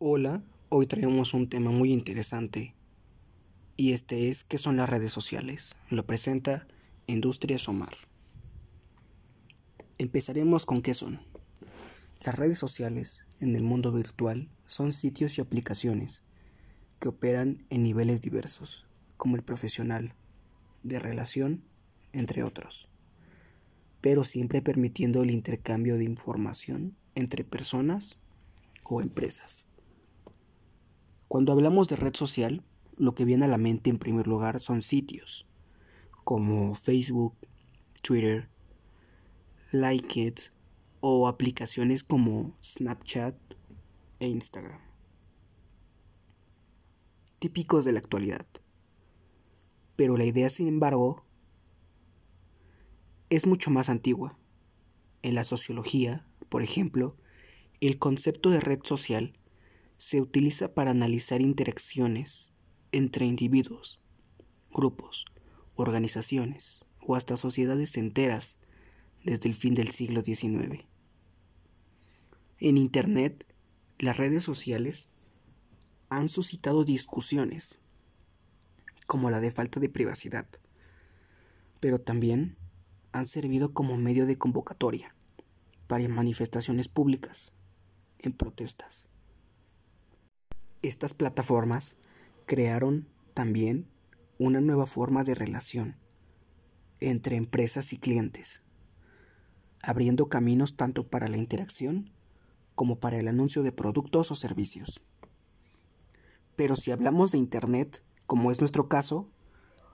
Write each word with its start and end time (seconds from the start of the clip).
Hola, 0.00 0.44
hoy 0.68 0.86
traemos 0.86 1.34
un 1.34 1.48
tema 1.48 1.72
muy 1.72 1.92
interesante 1.92 2.72
y 3.76 3.94
este 3.94 4.28
es 4.28 4.44
¿qué 4.44 4.56
son 4.56 4.76
las 4.76 4.88
redes 4.88 5.10
sociales? 5.10 5.74
Lo 5.90 6.06
presenta 6.06 6.68
Industrias 7.08 7.68
Omar. 7.68 7.96
Empezaremos 9.98 10.66
con 10.66 10.82
qué 10.82 10.94
son. 10.94 11.20
Las 12.24 12.36
redes 12.36 12.60
sociales 12.60 13.26
en 13.40 13.56
el 13.56 13.64
mundo 13.64 13.90
virtual 13.90 14.48
son 14.66 14.92
sitios 14.92 15.36
y 15.36 15.40
aplicaciones 15.40 16.22
que 17.00 17.08
operan 17.08 17.66
en 17.68 17.82
niveles 17.82 18.20
diversos, 18.20 18.86
como 19.16 19.34
el 19.34 19.42
profesional, 19.42 20.14
de 20.84 21.00
relación, 21.00 21.64
entre 22.12 22.44
otros, 22.44 22.88
pero 24.00 24.22
siempre 24.22 24.62
permitiendo 24.62 25.24
el 25.24 25.32
intercambio 25.32 25.98
de 25.98 26.04
información 26.04 26.96
entre 27.16 27.42
personas 27.42 28.16
o 28.84 29.02
empresas. 29.02 29.67
Cuando 31.28 31.52
hablamos 31.52 31.88
de 31.88 31.96
red 31.96 32.14
social, 32.14 32.64
lo 32.96 33.14
que 33.14 33.26
viene 33.26 33.44
a 33.44 33.48
la 33.48 33.58
mente 33.58 33.90
en 33.90 33.98
primer 33.98 34.26
lugar 34.26 34.60
son 34.60 34.80
sitios 34.80 35.46
como 36.24 36.74
Facebook, 36.74 37.34
Twitter, 38.02 38.50
Like 39.72 40.34
o 41.00 41.28
aplicaciones 41.28 42.02
como 42.02 42.56
Snapchat 42.62 43.34
e 44.20 44.28
Instagram. 44.28 44.80
Típicos 47.38 47.84
de 47.84 47.92
la 47.92 47.98
actualidad. 47.98 48.46
Pero 49.96 50.16
la 50.16 50.24
idea, 50.24 50.48
sin 50.48 50.68
embargo, 50.68 51.24
es 53.28 53.46
mucho 53.46 53.70
más 53.70 53.90
antigua. 53.90 54.38
En 55.22 55.34
la 55.34 55.44
sociología, 55.44 56.26
por 56.48 56.62
ejemplo, 56.62 57.16
el 57.80 57.98
concepto 57.98 58.50
de 58.50 58.60
red 58.60 58.80
social 58.82 59.37
se 59.98 60.20
utiliza 60.20 60.72
para 60.72 60.92
analizar 60.92 61.40
interacciones 61.40 62.52
entre 62.92 63.26
individuos, 63.26 64.00
grupos, 64.72 65.26
organizaciones 65.74 66.84
o 67.06 67.16
hasta 67.16 67.36
sociedades 67.36 67.96
enteras 67.96 68.58
desde 69.24 69.48
el 69.48 69.54
fin 69.54 69.74
del 69.74 69.90
siglo 69.90 70.22
XIX. 70.22 70.84
En 72.60 72.78
Internet, 72.78 73.44
las 73.98 74.16
redes 74.16 74.44
sociales 74.44 75.08
han 76.10 76.28
suscitado 76.28 76.84
discusiones, 76.84 77.80
como 79.06 79.30
la 79.30 79.40
de 79.40 79.50
falta 79.50 79.80
de 79.80 79.88
privacidad, 79.88 80.46
pero 81.80 82.00
también 82.00 82.56
han 83.12 83.26
servido 83.26 83.72
como 83.72 83.96
medio 83.96 84.26
de 84.26 84.38
convocatoria 84.38 85.14
para 85.88 86.08
manifestaciones 86.08 86.86
públicas 86.86 87.52
en 88.20 88.32
protestas. 88.32 89.07
Estas 90.80 91.12
plataformas 91.12 91.96
crearon 92.46 93.08
también 93.34 93.88
una 94.38 94.60
nueva 94.60 94.86
forma 94.86 95.24
de 95.24 95.34
relación 95.34 95.96
entre 97.00 97.34
empresas 97.34 97.92
y 97.92 97.98
clientes, 97.98 98.62
abriendo 99.82 100.28
caminos 100.28 100.76
tanto 100.76 101.08
para 101.08 101.26
la 101.26 101.36
interacción 101.36 102.12
como 102.76 103.00
para 103.00 103.18
el 103.18 103.26
anuncio 103.26 103.64
de 103.64 103.72
productos 103.72 104.30
o 104.30 104.36
servicios. 104.36 105.04
Pero 106.54 106.76
si 106.76 106.92
hablamos 106.92 107.32
de 107.32 107.38
Internet, 107.38 108.04
como 108.28 108.52
es 108.52 108.60
nuestro 108.60 108.88
caso, 108.88 109.28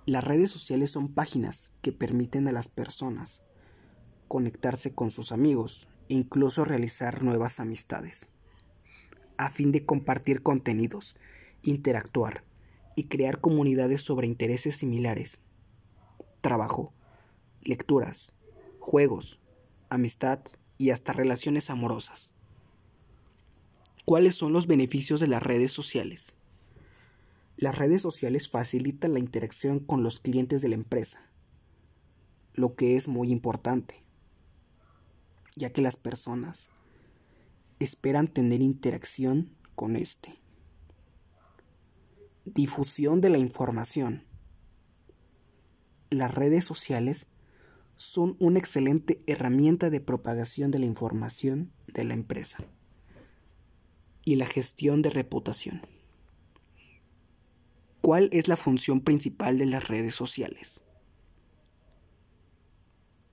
las 0.04 0.22
redes 0.22 0.50
sociales 0.50 0.90
son 0.90 1.14
páginas 1.14 1.72
que 1.80 1.92
permiten 1.92 2.46
a 2.46 2.52
las 2.52 2.68
personas 2.68 3.42
conectarse 4.28 4.94
con 4.94 5.10
sus 5.10 5.32
amigos 5.32 5.88
e 6.10 6.14
incluso 6.14 6.66
realizar 6.66 7.22
nuevas 7.22 7.58
amistades 7.58 8.33
a 9.36 9.50
fin 9.50 9.72
de 9.72 9.84
compartir 9.84 10.42
contenidos, 10.42 11.16
interactuar 11.62 12.44
y 12.96 13.04
crear 13.04 13.40
comunidades 13.40 14.02
sobre 14.02 14.26
intereses 14.26 14.76
similares. 14.76 15.42
Trabajo, 16.40 16.92
lecturas, 17.62 18.34
juegos, 18.78 19.40
amistad 19.88 20.40
y 20.78 20.90
hasta 20.90 21.12
relaciones 21.12 21.70
amorosas. 21.70 22.34
¿Cuáles 24.04 24.34
son 24.34 24.52
los 24.52 24.66
beneficios 24.66 25.20
de 25.20 25.28
las 25.28 25.42
redes 25.42 25.72
sociales? 25.72 26.34
Las 27.56 27.78
redes 27.78 28.02
sociales 28.02 28.50
facilitan 28.50 29.14
la 29.14 29.20
interacción 29.20 29.78
con 29.78 30.02
los 30.02 30.20
clientes 30.20 30.60
de 30.60 30.68
la 30.68 30.74
empresa, 30.74 31.30
lo 32.52 32.74
que 32.74 32.96
es 32.96 33.08
muy 33.08 33.30
importante, 33.30 34.02
ya 35.56 35.70
que 35.70 35.80
las 35.80 35.96
personas 35.96 36.70
esperan 37.78 38.28
tener 38.28 38.62
interacción 38.62 39.50
con 39.74 39.96
este. 39.96 40.34
Difusión 42.44 43.20
de 43.20 43.30
la 43.30 43.38
información. 43.38 44.24
Las 46.10 46.34
redes 46.34 46.64
sociales 46.64 47.28
son 47.96 48.36
una 48.38 48.58
excelente 48.58 49.22
herramienta 49.26 49.90
de 49.90 50.00
propagación 50.00 50.70
de 50.70 50.78
la 50.78 50.86
información 50.86 51.72
de 51.86 52.04
la 52.04 52.14
empresa 52.14 52.64
y 54.24 54.36
la 54.36 54.46
gestión 54.46 55.02
de 55.02 55.10
reputación. 55.10 55.82
¿Cuál 58.00 58.28
es 58.32 58.48
la 58.48 58.56
función 58.56 59.00
principal 59.00 59.58
de 59.58 59.66
las 59.66 59.88
redes 59.88 60.14
sociales? 60.14 60.82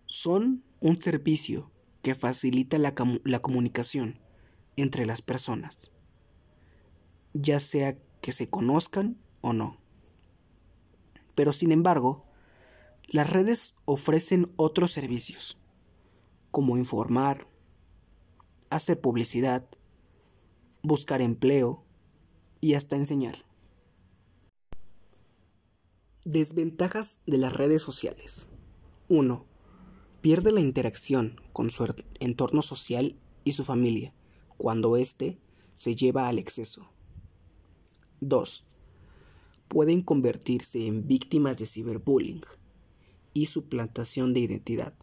Son 0.05 0.63
un 0.79 0.99
servicio 0.99 1.71
que 2.01 2.15
facilita 2.15 2.77
la, 2.77 2.93
la 3.23 3.39
comunicación 3.39 4.19
entre 4.75 5.05
las 5.05 5.21
personas, 5.21 5.91
ya 7.33 7.59
sea 7.59 7.97
que 8.21 8.31
se 8.31 8.49
conozcan 8.49 9.17
o 9.41 9.53
no. 9.53 9.77
Pero 11.35 11.53
sin 11.53 11.71
embargo, 11.71 12.25
las 13.07 13.29
redes 13.29 13.75
ofrecen 13.85 14.51
otros 14.55 14.91
servicios, 14.91 15.57
como 16.51 16.77
informar, 16.77 17.47
hacer 18.69 19.01
publicidad, 19.01 19.67
buscar 20.83 21.21
empleo 21.21 21.83
y 22.61 22.75
hasta 22.75 22.95
enseñar. 22.95 23.45
Desventajas 26.23 27.21
de 27.25 27.39
las 27.39 27.53
redes 27.53 27.81
sociales. 27.81 28.47
1. 29.09 29.45
Pierde 30.21 30.51
la 30.51 30.61
interacción 30.61 31.41
con 31.51 31.71
su 31.71 31.93
entorno 32.19 32.61
social 32.61 33.17
y 33.43 33.53
su 33.53 33.65
familia 33.65 34.13
cuando 34.61 34.95
éste 34.95 35.39
se 35.73 35.95
lleva 35.95 36.27
al 36.27 36.37
exceso. 36.37 36.87
2. 38.19 38.63
Pueden 39.67 40.03
convertirse 40.03 40.85
en 40.85 41.07
víctimas 41.07 41.57
de 41.57 41.65
ciberbullying 41.65 42.43
y 43.33 43.47
suplantación 43.47 44.35
de 44.35 44.41
identidad, 44.41 44.93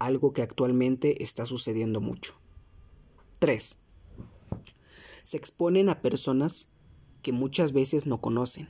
algo 0.00 0.32
que 0.32 0.42
actualmente 0.42 1.22
está 1.22 1.46
sucediendo 1.46 2.00
mucho. 2.00 2.34
3. 3.38 3.80
Se 5.22 5.36
exponen 5.36 5.88
a 5.88 6.02
personas 6.02 6.72
que 7.22 7.30
muchas 7.30 7.72
veces 7.72 8.06
no 8.06 8.20
conocen, 8.20 8.68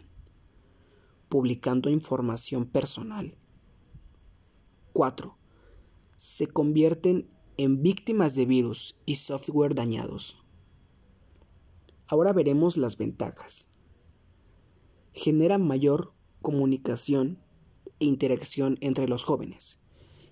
publicando 1.31 1.89
información 1.89 2.67
personal. 2.67 3.39
4. 4.93 5.35
Se 6.19 6.47
convierten 6.47 7.31
en 7.59 7.83
víctimas 7.83 8.35
de 8.35 8.45
virus 8.45 8.99
y 9.07 9.17
software 9.17 9.75
dañados. 9.75 10.37
Ahora 12.07 12.33
veremos 12.33 12.77
las 12.77 12.99
ventajas. 12.99 13.73
Genera 15.15 15.57
mayor 15.57 16.13
comunicación 16.43 17.39
e 17.99 18.05
interacción 18.05 18.77
entre 18.83 19.09
los 19.09 19.25
jóvenes, 19.25 19.83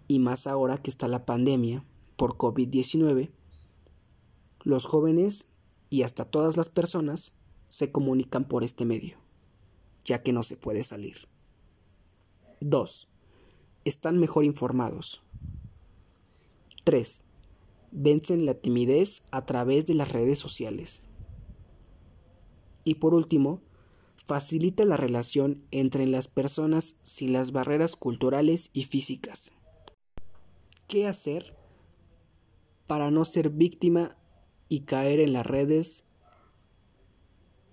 y 0.07 0.19
más 0.19 0.47
ahora 0.47 0.79
que 0.79 0.91
está 0.91 1.09
la 1.09 1.25
pandemia 1.25 1.85
por 2.17 2.37
COVID-19, 2.37 3.31
los 4.63 4.87
jóvenes 4.87 5.53
y 5.89 6.03
hasta 6.03 6.27
todas 6.27 6.57
las 6.57 6.69
personas 6.69 7.39
se 7.69 7.91
comunican 7.91 8.47
por 8.47 8.65
este 8.65 8.85
medio, 8.85 9.17
ya 10.05 10.23
que 10.23 10.33
no 10.33 10.43
se 10.43 10.57
puede 10.57 10.85
salir. 10.85 11.29
2. 12.61 13.09
Están 13.85 14.19
mejor 14.19 14.45
informados. 14.45 15.23
3. 16.85 17.23
Vencen 17.93 18.45
la 18.45 18.55
timidez 18.55 19.23
a 19.31 19.47
través 19.47 19.87
de 19.87 19.95
las 19.95 20.13
redes 20.13 20.39
sociales. 20.39 21.03
Y 22.85 22.97
por 22.97 23.15
último, 23.15 23.63
facilita 24.27 24.85
la 24.85 24.99
relación 24.99 25.65
entre 25.71 26.07
las 26.07 26.29
personas 26.29 26.99
sin 27.03 27.33
las 27.33 27.53
barreras 27.53 27.97
culturales 27.97 28.71
y 28.75 28.85
físicas. 28.85 29.53
¿Qué 30.87 31.07
hacer 31.07 31.57
para 32.87 33.11
no 33.11 33.25
ser 33.25 33.49
víctima 33.49 34.19
y 34.69 34.81
caer 34.81 35.21
en 35.21 35.33
las 35.33 35.47
redes 35.47 36.05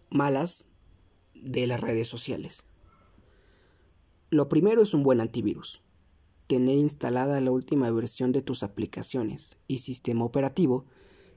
malas 0.10 0.68
de 1.36 1.68
las 1.68 1.82
redes 1.82 2.08
sociales? 2.08 2.68
Lo 4.30 4.48
primero 4.48 4.82
es 4.82 4.94
un 4.94 5.04
buen 5.04 5.20
antivirus 5.20 5.82
tener 6.52 6.78
instalada 6.78 7.40
la 7.40 7.50
última 7.50 7.90
versión 7.92 8.34
de 8.34 8.42
tus 8.42 8.62
aplicaciones 8.62 9.62
y 9.70 9.78
sistema 9.78 10.26
operativo 10.26 10.84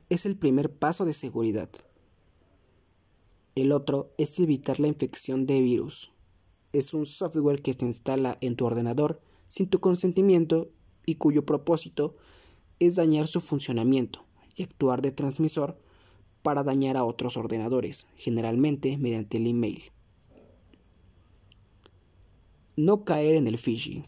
es 0.09 0.27
el 0.27 0.37
primer 0.37 0.77
paso 0.77 1.05
de 1.05 1.13
seguridad 1.13 1.71
El 3.55 3.71
otro 3.71 4.13
es 4.19 4.41
evitar 4.41 4.81
la 4.81 4.89
infección 4.89 5.47
de 5.47 5.63
virus. 5.63 6.11
Es 6.73 6.95
un 6.95 7.07
software 7.07 7.63
que 7.63 7.75
se 7.75 7.85
instala 7.85 8.39
en 8.41 8.57
tu 8.57 8.67
ordenador 8.67 9.21
sin 9.47 9.69
tu 9.69 9.79
consentimiento 9.79 10.73
y 11.07 11.15
cuyo 11.15 11.47
propósito 11.47 12.17
es 12.81 12.97
dañar 12.97 13.29
su 13.29 13.41
funcionamiento 13.41 14.25
y 14.57 14.65
actuar 14.65 15.01
de 15.01 15.13
transmisor 15.13 15.79
para 16.43 16.65
dañar 16.65 16.97
a 16.97 17.05
otros 17.05 17.37
ordenadores, 17.37 18.09
generalmente 18.17 18.99
mediante 18.99 19.37
el 19.37 19.47
email. 19.47 19.85
No 22.75 23.05
caer 23.05 23.37
en 23.37 23.47
el 23.47 23.59
phishing. 23.59 24.05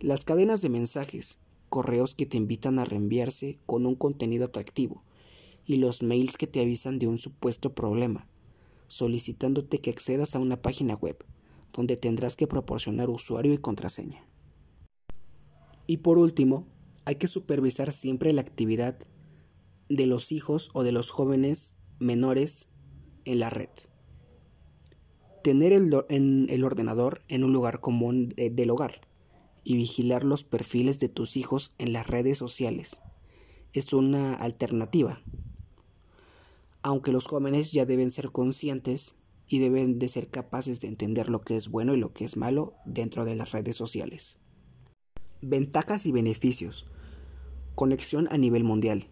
Las 0.00 0.26
cadenas 0.26 0.60
de 0.60 0.68
mensajes, 0.68 1.38
correos 1.70 2.14
que 2.14 2.26
te 2.26 2.36
invitan 2.36 2.78
a 2.78 2.84
reenviarse 2.84 3.58
con 3.64 3.86
un 3.86 3.94
contenido 3.94 4.44
atractivo 4.44 5.02
y 5.64 5.76
los 5.76 6.02
mails 6.02 6.36
que 6.36 6.46
te 6.46 6.60
avisan 6.60 6.98
de 6.98 7.06
un 7.06 7.18
supuesto 7.18 7.74
problema, 7.74 8.28
solicitándote 8.88 9.78
que 9.78 9.88
accedas 9.88 10.36
a 10.36 10.38
una 10.38 10.60
página 10.60 10.94
web, 10.96 11.24
donde 11.72 11.96
tendrás 11.96 12.36
que 12.36 12.46
proporcionar 12.46 13.08
usuario 13.08 13.54
y 13.54 13.58
contraseña. 13.58 14.22
Y 15.86 15.98
por 15.98 16.18
último, 16.18 16.66
hay 17.06 17.14
que 17.14 17.26
supervisar 17.26 17.90
siempre 17.90 18.34
la 18.34 18.42
actividad 18.42 18.98
de 19.88 20.06
los 20.06 20.30
hijos 20.30 20.68
o 20.74 20.82
de 20.82 20.92
los 20.92 21.10
jóvenes 21.10 21.76
menores 22.00 22.68
en 23.24 23.38
la 23.38 23.48
red. 23.48 23.70
Tener 25.42 25.72
el, 25.72 25.90
en 26.10 26.48
el 26.50 26.64
ordenador 26.64 27.22
en 27.28 27.44
un 27.44 27.54
lugar 27.54 27.80
común 27.80 28.34
del 28.36 28.70
hogar 28.70 29.05
y 29.66 29.74
vigilar 29.74 30.22
los 30.22 30.44
perfiles 30.44 31.00
de 31.00 31.08
tus 31.08 31.36
hijos 31.36 31.74
en 31.78 31.92
las 31.92 32.06
redes 32.06 32.38
sociales 32.38 32.98
es 33.72 33.92
una 33.92 34.36
alternativa. 34.36 35.20
Aunque 36.82 37.10
los 37.10 37.26
jóvenes 37.26 37.72
ya 37.72 37.84
deben 37.84 38.12
ser 38.12 38.30
conscientes 38.30 39.16
y 39.48 39.58
deben 39.58 39.98
de 39.98 40.08
ser 40.08 40.28
capaces 40.28 40.80
de 40.80 40.86
entender 40.86 41.28
lo 41.28 41.40
que 41.40 41.56
es 41.56 41.68
bueno 41.68 41.94
y 41.94 41.96
lo 41.98 42.12
que 42.12 42.24
es 42.24 42.36
malo 42.36 42.74
dentro 42.84 43.24
de 43.24 43.34
las 43.34 43.50
redes 43.50 43.74
sociales. 43.74 44.38
Ventajas 45.42 46.06
y 46.06 46.12
beneficios. 46.12 46.86
Conexión 47.74 48.28
a 48.30 48.38
nivel 48.38 48.62
mundial, 48.62 49.08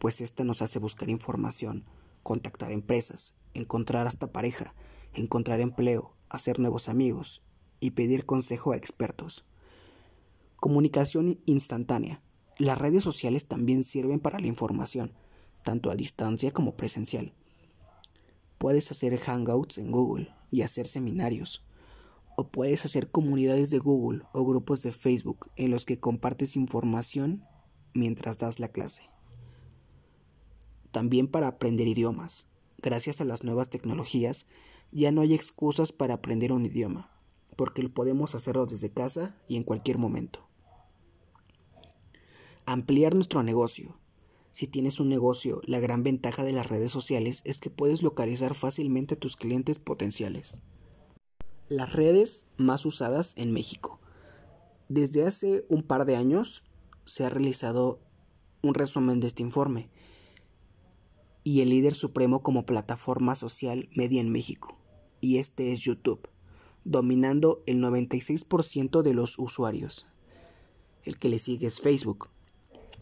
pues 0.00 0.20
esta 0.20 0.42
nos 0.42 0.62
hace 0.62 0.80
buscar 0.80 1.10
información, 1.10 1.84
contactar 2.24 2.72
empresas, 2.72 3.36
encontrar 3.54 4.08
hasta 4.08 4.32
pareja, 4.32 4.74
encontrar 5.14 5.60
empleo, 5.60 6.16
hacer 6.28 6.58
nuevos 6.58 6.88
amigos 6.88 7.42
y 7.78 7.92
pedir 7.92 8.26
consejo 8.26 8.72
a 8.72 8.76
expertos. 8.76 9.44
Comunicación 10.62 11.40
instantánea. 11.44 12.22
Las 12.56 12.78
redes 12.78 13.02
sociales 13.02 13.46
también 13.46 13.82
sirven 13.82 14.20
para 14.20 14.38
la 14.38 14.46
información, 14.46 15.12
tanto 15.64 15.90
a 15.90 15.96
distancia 15.96 16.52
como 16.52 16.76
presencial. 16.76 17.32
Puedes 18.58 18.88
hacer 18.92 19.18
hangouts 19.18 19.78
en 19.78 19.90
Google 19.90 20.32
y 20.52 20.62
hacer 20.62 20.86
seminarios. 20.86 21.64
O 22.36 22.46
puedes 22.46 22.84
hacer 22.84 23.10
comunidades 23.10 23.70
de 23.70 23.80
Google 23.80 24.22
o 24.32 24.44
grupos 24.44 24.84
de 24.84 24.92
Facebook 24.92 25.50
en 25.56 25.72
los 25.72 25.84
que 25.84 25.98
compartes 25.98 26.54
información 26.54 27.44
mientras 27.92 28.38
das 28.38 28.60
la 28.60 28.68
clase. 28.68 29.10
También 30.92 31.26
para 31.26 31.48
aprender 31.48 31.88
idiomas. 31.88 32.46
Gracias 32.80 33.20
a 33.20 33.24
las 33.24 33.42
nuevas 33.42 33.68
tecnologías, 33.68 34.46
ya 34.92 35.10
no 35.10 35.22
hay 35.22 35.34
excusas 35.34 35.90
para 35.90 36.14
aprender 36.14 36.52
un 36.52 36.66
idioma, 36.66 37.10
porque 37.56 37.88
podemos 37.88 38.36
hacerlo 38.36 38.66
desde 38.66 38.92
casa 38.92 39.34
y 39.48 39.56
en 39.56 39.64
cualquier 39.64 39.98
momento. 39.98 40.51
Ampliar 42.66 43.14
nuestro 43.14 43.42
negocio. 43.42 43.98
Si 44.52 44.66
tienes 44.66 45.00
un 45.00 45.08
negocio, 45.08 45.60
la 45.64 45.80
gran 45.80 46.02
ventaja 46.02 46.44
de 46.44 46.52
las 46.52 46.68
redes 46.68 46.92
sociales 46.92 47.42
es 47.44 47.58
que 47.58 47.70
puedes 47.70 48.02
localizar 48.02 48.54
fácilmente 48.54 49.16
tus 49.16 49.36
clientes 49.36 49.78
potenciales. 49.78 50.60
Las 51.68 51.92
redes 51.92 52.46
más 52.56 52.86
usadas 52.86 53.34
en 53.36 53.52
México. 53.52 53.98
Desde 54.88 55.26
hace 55.26 55.64
un 55.68 55.82
par 55.82 56.04
de 56.04 56.16
años 56.16 56.64
se 57.04 57.24
ha 57.24 57.30
realizado 57.30 57.98
un 58.62 58.74
resumen 58.74 59.20
de 59.20 59.26
este 59.26 59.42
informe 59.42 59.88
y 61.44 61.62
el 61.62 61.70
líder 61.70 61.94
supremo 61.94 62.42
como 62.42 62.66
plataforma 62.66 63.34
social 63.34 63.88
media 63.94 64.20
en 64.20 64.30
México 64.30 64.78
y 65.22 65.38
este 65.38 65.72
es 65.72 65.80
YouTube, 65.80 66.28
dominando 66.84 67.62
el 67.66 67.78
96% 67.78 69.02
de 69.02 69.14
los 69.14 69.38
usuarios. 69.38 70.06
El 71.04 71.18
que 71.18 71.30
le 71.30 71.38
sigue 71.38 71.68
es 71.68 71.80
Facebook, 71.80 72.28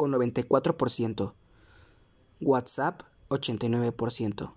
con 0.01 0.13
94%, 0.13 1.35
WhatsApp 2.41 3.03
89%, 3.29 4.55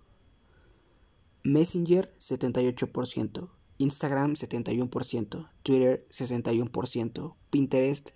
Messenger 1.43 2.09
78%, 2.17 3.49
Instagram 3.77 4.35
71%, 4.35 5.49
Twitter 5.63 6.07
61%, 6.09 7.35
Pinterest 7.49 8.11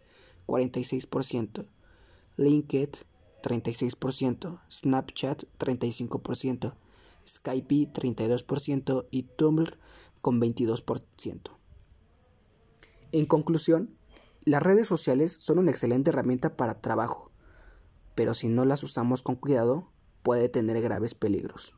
46%, 0.45 1.67
LinkedIn 2.37 2.91
36%, 3.43 4.61
Snapchat 4.69 5.43
35%, 5.59 6.75
Skype 7.25 7.91
32% 7.91 9.05
y 9.11 9.23
Tumblr 9.23 9.77
con 10.21 10.39
22%. 10.39 11.41
En 13.11 13.25
conclusión, 13.25 13.96
las 14.47 14.63
redes 14.63 14.87
sociales 14.87 15.33
son 15.33 15.59
una 15.59 15.71
excelente 15.71 16.09
herramienta 16.09 16.55
para 16.55 16.79
trabajo, 16.79 17.31
pero 18.15 18.33
si 18.33 18.47
no 18.47 18.63
las 18.63 18.81
usamos 18.81 19.21
con 19.21 19.35
cuidado 19.35 19.91
puede 20.23 20.47
tener 20.47 20.81
graves 20.81 21.15
peligros. 21.15 21.76